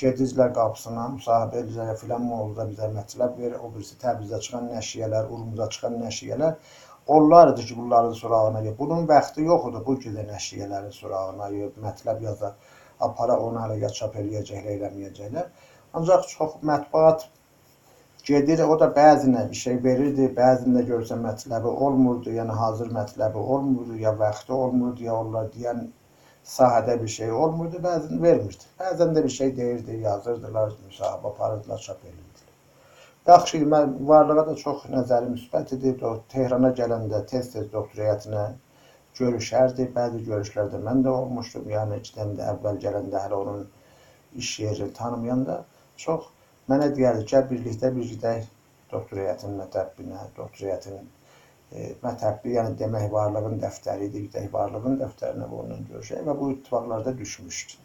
[0.00, 5.68] gedizlər qapısına, müsahibə edirlər, filan mövzuda bizə mətləb verir, o birisi Təbrizdə çıxan nəşriyyələr, Urumda
[5.74, 6.54] çıxan nəşriyyələr,
[7.16, 8.78] onlardır ki, bunların surağına gedir.
[8.78, 9.82] Bunun vaxtı yox idi.
[9.86, 11.50] Bu gedə nəşriyyələrin surağına,
[11.86, 12.56] mətləb yazar,
[13.08, 15.52] apara onu hələ ya çap eləyəcəklər, eləməyəcəklər.
[15.94, 17.28] Ancaq çox mətbuat
[18.26, 23.96] gedir, o da bəzinə bir şey verirdi, bəzində görsə mətləbi olmurdu, yəni hazır mətləbi olmurdu,
[24.04, 25.88] ya vaxtı olmurdu, ya onlar deyən
[26.46, 28.70] sahədə bir şey olmurdu, bəzən vermirdi.
[28.80, 32.48] Bəzən də bir şey deyirdi, yazırdılar, müsahibə aparırdılar, çap edirdilər.
[33.28, 35.94] Yaxşı mən varlığa da çox nəzəri müsbət idi.
[36.06, 38.48] O Tehrana gələndə tez-tez doktor heyətinə
[39.20, 39.86] görüşərdi.
[39.94, 41.70] Bəzi görüşlərdə mən də olmuşdum.
[41.76, 43.64] Yəni iki dənə də əvvəl gələndə hələ onun
[44.42, 45.62] iş yerini tanımayanda
[45.96, 46.28] çox
[46.70, 48.42] Mənə deyərdi, gəl birlikdə bir gedək
[48.92, 51.08] doktor heyətinin mətəbbinə, doktor heyətinin
[52.02, 57.12] mətəbbi, yəni demək varlığın dəftəri idi, gedək varlığın dəftərinə və onunla görüşək və bu ittifaqlarda
[57.18, 57.76] düşmüşdü.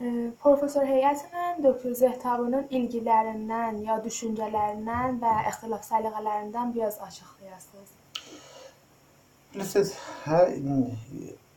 [0.00, 0.10] E,
[0.42, 7.90] Professor heyətlə doktor Zehtabının ilgilərindən ya düşüncələrindən və ixtilaf səliqələrindən biraz açıqlayasınız.
[9.54, 9.92] Bilirsiniz,
[10.24, 10.54] hər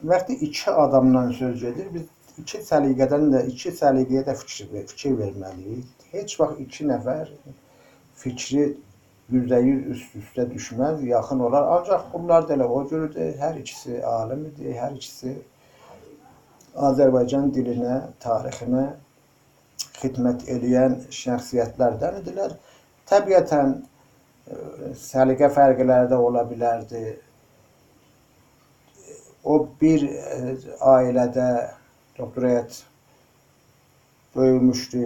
[0.04, 1.94] vaxtı iki adamdan söz gedir.
[1.94, 2.10] Biz
[2.42, 5.94] iki səliqədən də iki səliqəyə də fikir, fikir verməliyik.
[6.12, 7.30] Heç vaxt iki nəfər
[8.24, 8.66] fikri
[9.32, 11.70] yüzdə yüz üst-üstə düşməz, yaxın olar.
[11.78, 13.34] Ancaq bunlar da elə o cürdür.
[13.40, 15.38] Hər ikisi alim idi, hər ikisi
[16.90, 18.86] Azərbaycan dilinə, tarixinə
[20.00, 22.56] xidmət edən şəxsiyyətlərdən idilər.
[23.10, 27.04] Təbiətən e, səliqə fərqləri də ola bilərdi.
[29.44, 30.56] O bir e,
[30.96, 31.50] ailədə
[32.18, 32.82] doktoriyat
[34.36, 35.06] böyümüşdü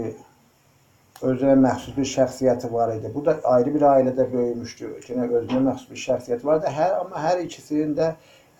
[1.25, 3.11] özünə məxsus bir şəxsiyyəti var idi.
[3.13, 4.89] Bu da ayrı bir ailədə böyümüşdü.
[5.09, 6.73] Yenə özünə məxsus bir şəxsiyyəti var idi.
[6.77, 8.11] Hər amma hər ikisinin də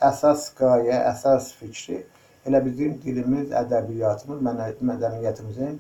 [0.10, 2.04] əsas qayə, əsas fikri
[2.48, 4.42] elə bizim dilimiz, ədəbiyyatımız,
[4.90, 5.80] mədəniyyətimizin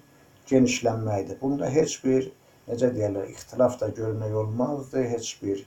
[0.52, 1.40] genişlənməyidir.
[1.42, 2.32] Bunda heç bir
[2.68, 5.62] necə deyirlər, ixtilaf da görmək olmazdı, heç bir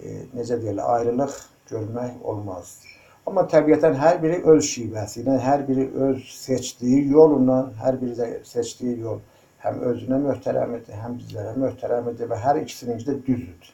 [0.00, 1.36] e, necə deyirlər, ayrılıq
[1.70, 2.96] görmək olmazdı.
[3.28, 8.30] Amma təbiətən hər biri öz şivəsi ilə, hər biri öz seçdiyi yolla, hər biri də
[8.48, 9.20] seçdiyi yol
[9.64, 13.72] həm özünə möhtərəmidir, həm bizlərə möhtərəmidir və hər ikisinin də düzdür.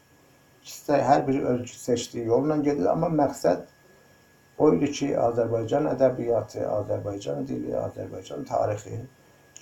[0.62, 3.68] İkisi də hər biri öz seçdiyi yolla gedir, amma məqsəd
[4.59, 8.99] o idi ki, Azərbaycan ədəbiyyatı, Azərbaycan dili, Azərbaycan tarixi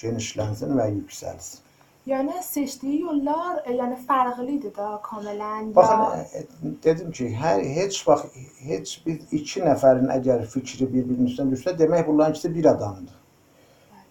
[0.01, 1.61] genişlənsin və yüksəlsin.
[2.09, 8.37] Yəni seçdiyi yollar e, yəni fərqlidir də kamilən Baxın, e, dedim ki, hər heç vaxt
[8.69, 13.24] heç bir iki nəfərin əgər fikri bir-birinin üstünə düşsə, demək bunların ikisi bir adamdır.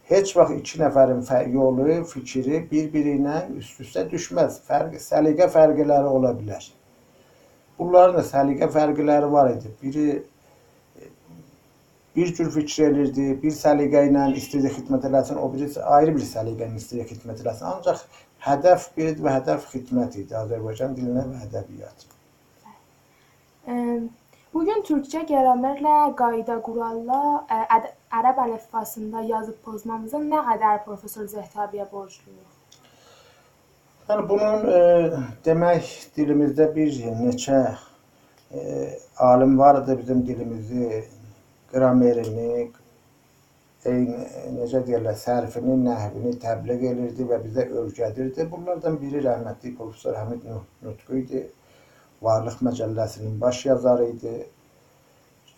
[0.09, 4.59] Heç vaxt iki nəfərin fə- yolu, fikri bir-biri ilə üst-üstə düşməz.
[4.67, 6.65] Fərq, səliqə fərqləri ola bilər.
[7.79, 9.71] Bunların da səliqə fərqləri var idi.
[9.81, 10.23] Biri
[12.15, 16.67] bir cür fikir elirdi, bir səliqə ilə istəyirdi xidmət eləsin, o biri ayrı bir səliqə
[16.67, 17.69] ilə istəyirdi xidmət eləsin.
[17.71, 18.03] Ancaq
[18.47, 22.11] hədəf biridir və hədəf xidmət idi Azərbaycan dilinə və ədəbiyyatı.
[23.67, 23.73] e,
[24.53, 27.89] bu gün türkçə qramərlə, qayda quralla e, əd-
[28.19, 32.59] ərəb əlifbasında yazıb pozmamıza nə qədər professor Zehtabiyə borcluyuq?
[34.09, 34.79] Yəni bunun e,
[35.45, 37.59] demək dilimizdə bir neçə
[38.51, 38.61] e,
[39.17, 41.03] alim vardı bizim dilimizi,
[41.71, 42.67] qramerini,
[43.85, 44.19] eyni
[44.59, 48.45] necə deyirlər, sərfini, nəhvini təbliğ elirdi və bizə öyrədirdi.
[48.51, 51.41] Bunlardan biri rəhmətli professor Həmid Nuh- Nutqu idi.
[52.23, 54.33] Varlıq məcəlləsinin baş yazarı idi.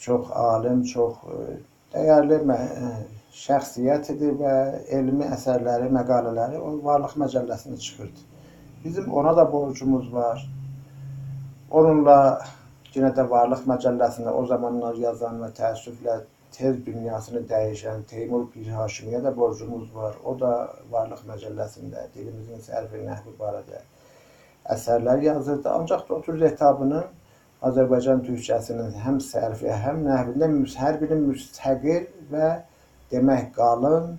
[0.05, 1.57] Çox alim, çox e,
[1.93, 2.89] dəyərli e,
[3.43, 4.53] şəxsiyyət idi və
[4.97, 8.27] elmi əsərləri, məqalələri o Varlıq məcəlləsində çıxırdı.
[8.83, 10.43] Bizim ona da borcumuz var.
[11.71, 12.19] Onunla
[12.95, 16.19] yenə də Varlıq məcəlləsində o zamanlar yazan və təəssüflə
[16.55, 20.15] tez dünyasını dəyişən Teymur Pirhaşimiyə də borcumuz var.
[20.23, 20.53] O da
[20.91, 23.81] Varlıq məcəlləsində dilimizin sərfi nəhvi barədə
[24.73, 25.69] əsərlər yazırdı.
[25.69, 27.05] Ancaq Dotur Zetabının
[27.65, 30.49] Azərbaycan türkçəsinin həm sərfi, həm nəhvində
[30.81, 32.49] hər biri müstəqil və
[33.11, 34.15] demək qalın,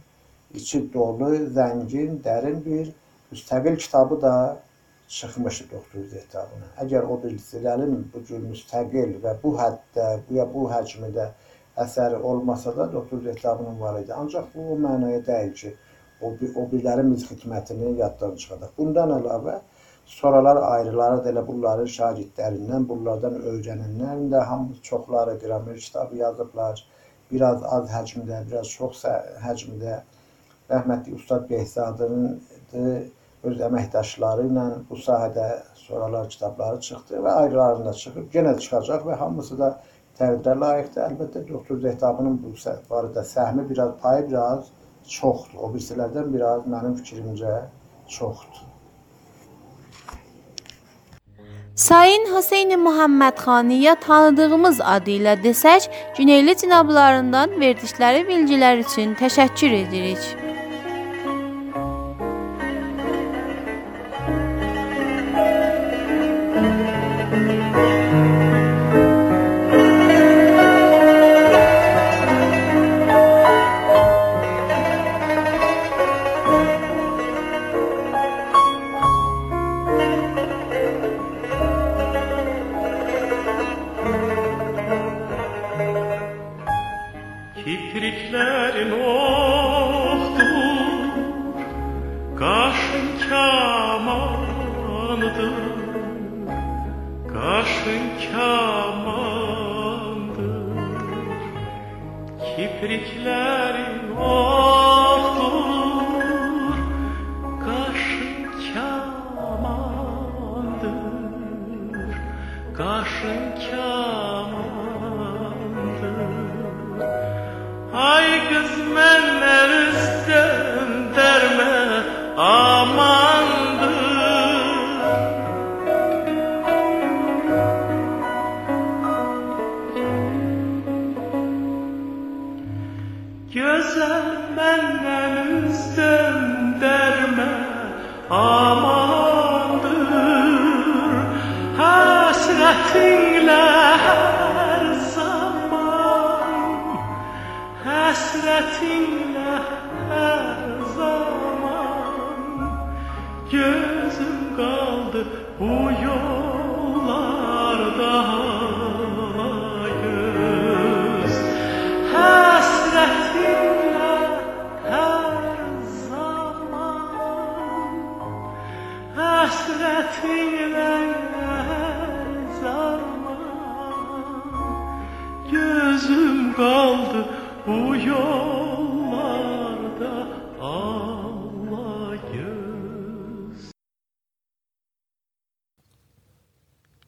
[0.54, 2.92] içi dolu, zəngin, dərin bir
[3.32, 4.34] müstəqil kitabı da
[5.08, 6.70] çıxmışdı Doktor Zetabının.
[6.82, 11.28] Əgər o bilgilərin bu cür müstəqil və bu həddə, ya bu həcmdə
[11.84, 14.12] əsəri olmasa da Doktor Zetabının var idi.
[14.14, 15.74] Ancaq bu o mənaya deyil ki,
[16.20, 18.72] o, o birilərin biz xidmətini yaddan çıxardaq.
[18.78, 19.60] Bundan əlavə
[20.06, 26.84] sonralar ayrıları da elə bunların şagirdlərindən, bunlardan öyrənənlərin də hamı çoxları qramer kitabı yazıblar.
[27.30, 29.02] Biraz az həcmdə, biraz çox
[29.42, 29.96] həcmdə
[30.70, 32.40] rəhmətli Ustad Behzadının
[33.46, 35.48] öz əməkdaşları ilə bu sahədə
[35.80, 39.72] sonralar kitabları çıxdı və ayrılarında çıxıb, yenə çıxacaq və hamısı da
[40.20, 41.02] təqdirə layiqdir.
[41.08, 42.54] Əlbəttə Doktor Zehtabının bu
[42.92, 44.70] barədə səhmi biraz, payı biraz
[45.18, 45.58] çoxdur.
[45.58, 47.58] O birisilərdən biraz mənim fikrimcə
[48.18, 48.75] çoxdur.
[51.76, 60.45] Sayın Hüseyn Muhammədxaniyə tanıdığımız adı ilə desək, Güneyli cənablarından verdikləri bilgilər üçün təşəkkür edirik.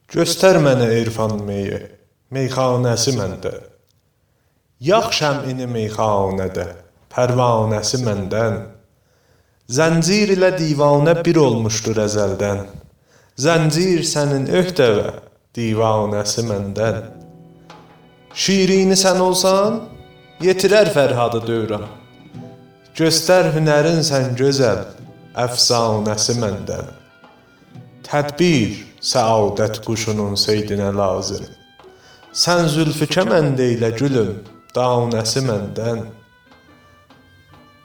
[0.09, 1.75] Göstər mənə İrfan meyi,
[2.33, 3.51] meyxanəsi məndə.
[4.81, 6.65] Yaxşam ini meyxanədə,
[7.13, 8.55] pərvanəsi məndən.
[9.69, 12.63] Zəncir ilə divanə bir olmuşdur əzəldən.
[13.37, 15.13] Zəncir sənin öhdəvə,
[15.53, 16.99] divanəsi məndən.
[18.33, 19.83] Şirini sən olsan,
[20.41, 21.85] yetirər Fərhadı dövrən.
[22.97, 24.87] Göstər hünərin sən gözəl,
[25.45, 26.95] əfsanəsi məndən.
[28.09, 31.45] Tədbir, səadət quşunun seydinə lazım.
[32.35, 34.33] Sən zülfü kəmənd eylə gülüm,
[34.75, 36.03] danəsi məndən.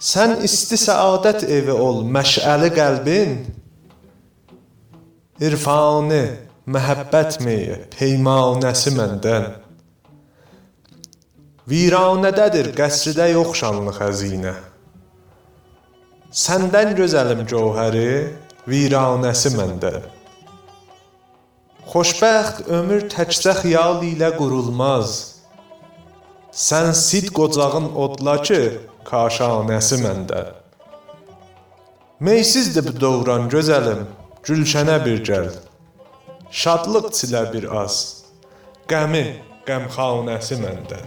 [0.05, 3.37] Sən isti səadət evi ol, məşəli qəlbin.
[5.45, 6.25] İrfanı,
[6.75, 9.49] məhəbbət meyi, peymanəsi məndən.
[11.71, 14.53] Viranədədir, qəsridə yox şanlı xəzinə.
[16.35, 18.11] Səndən gözəlim gövhəri,
[18.69, 20.14] viranəsi məndən.
[21.93, 25.11] Xoşbəxt ömür təkcə xiyal ilə qurulmaz.
[26.67, 28.61] Sən sid qocağın odla ki,
[29.11, 30.43] kaşanəsi məndə.
[32.25, 34.07] Meysizdir bu dövran gözəlim,
[34.47, 35.51] gülşənə bir gəl.
[36.63, 37.99] Şadlıq çilə bir az.
[38.89, 39.25] Qəmi,
[39.69, 41.03] qəmxanəsi məndə.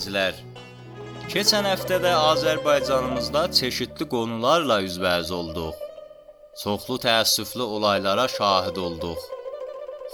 [0.00, 0.34] Dinləyicilər,
[1.28, 5.74] keçən həftə də Azərbaycanımızda çeşidli qonularla üzbəüz olduq.
[6.62, 9.18] Çoxlu təəssüflü olaylara şahid olduq.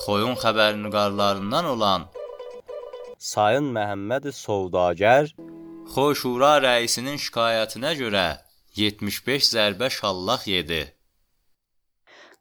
[0.02, 2.08] Xoyun xəbərnigarlarından olan
[3.18, 5.32] Sayın Məhəmməd Sovdagar
[5.94, 8.26] Xoşura rəisinin şikayətinə görə
[8.76, 10.82] 75 zərbə şallaq yedi.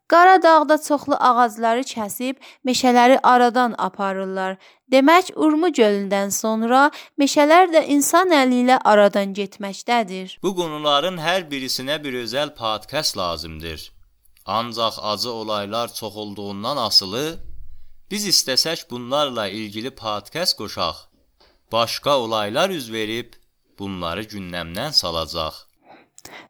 [0.07, 2.35] Qaradağda çoxlu ağacları kəsib
[2.67, 4.57] meşələri aradan aparırlar.
[4.91, 6.91] Demək, Urmu gölündən sonra
[7.21, 10.37] meşələr də insan əli ilə aradan getməkdədir.
[10.43, 13.91] Bu qonuların hər birisinə bir özəl podkast lazımdır.
[14.45, 17.25] Ancaq acı olaylar çox olduğundan asılı
[18.11, 20.95] biz istəsək bunlarla ilgili podkast qoşaq.
[21.71, 23.33] Başqa olaylar üz verib
[23.79, 25.65] bunları gündəmdən salacaq.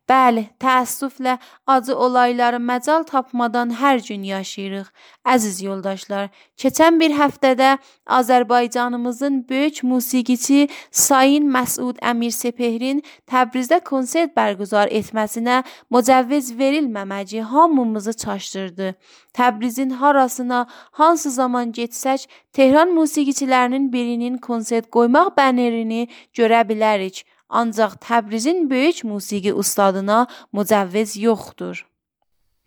[0.10, 4.88] Bəli, təəssüflə acı olayları məcal tapmadan hər gün yaşayırıq.
[5.26, 6.30] Əziz yoldaşlar,
[6.62, 7.72] keçən bir həftədə
[8.20, 18.94] Azərbaycanımızın böyük musiqiçi Sayın Məsud Əmirsepehrin Təbrizdə konsert bərqərar etməsinə mücəvviz verilməməci hamımızı çaşdırdı.
[19.34, 26.08] Təbrizin harasına hansı zaman getsək, Tehran musiqiçilərinin birinin konsert qoymaq bənerini
[26.38, 27.26] görə bilərik.
[27.50, 31.86] Ancaq Təbrizin böyük musiqi ustadına mücəvviz yoxdur.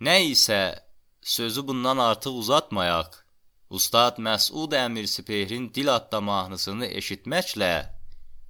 [0.01, 0.79] Nə isə
[1.23, 3.11] sözü bundan artıq uzatmayaq.
[3.71, 7.75] Ustad Məsud Əmirsipehrin Dil adda mahnısını eşitməklə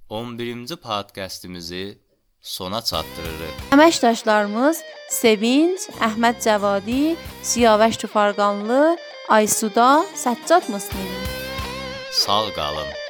[0.09, 1.97] 11-ci podkastimizi
[2.41, 3.65] sona çatdırırıq.
[3.75, 8.97] Əməkdaşlarımız Sevinc, Əhməd Cavadi, Siyavəş Tufarqanlı,
[9.29, 11.19] Aysuda, Səccad Müslimi.
[12.11, 13.08] Sağ qalın.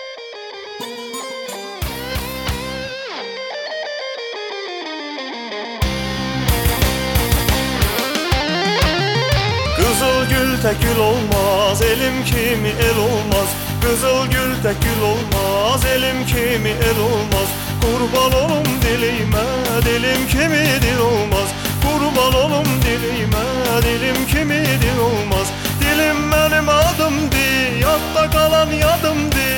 [10.60, 13.50] Gül tek gül olmaz elim kimi el olmaz.
[13.82, 17.50] Kızıl gül tek gül olmaz elim kimi el olmaz.
[17.82, 19.46] Kurban olum dilime
[19.86, 21.50] dilim kimi dil olmaz.
[21.84, 23.46] Kurban olum dilime
[23.82, 25.48] dilim kimi dil olmaz.
[25.82, 29.50] Dilim benim adımdı yatta kalan yadımdı.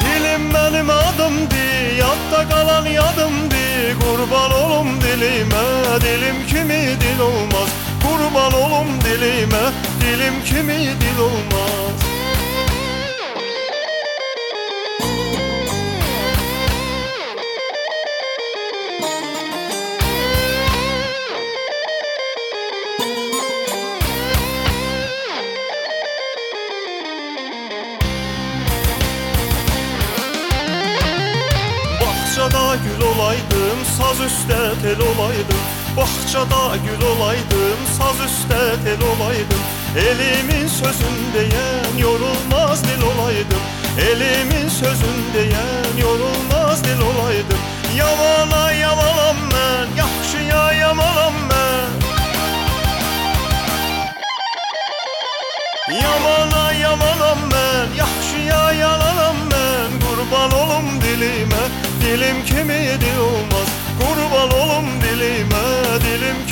[0.00, 1.67] Dilim benim adımdı
[1.98, 3.58] yatta kalan yadımdı
[4.00, 5.64] Kurban olum dilime
[6.00, 7.68] dilim kimi dil olmaz.
[8.02, 9.64] Kurban olum dilimə
[10.00, 11.87] Dilim kimi dil olmaz
[36.76, 39.62] gül olaydım Saz üstte tel olaydım.
[39.96, 43.62] Elimin sözündeyen yorulmaz dil olaydım.
[43.98, 47.58] Elimin sözündeyen yorulmaz dil olaydım.
[47.96, 51.88] Yavana yavalam ben, yakşıya yamalam ben.
[55.94, 60.08] Yamana yamalam ben, yakşıya yalanam ben.
[60.08, 61.64] Kurban olum dilime,
[62.00, 63.68] dilim kimi olmaz.
[63.98, 65.66] Kurban olum dilime,
[66.00, 66.47] dilim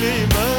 [0.00, 0.57] kelime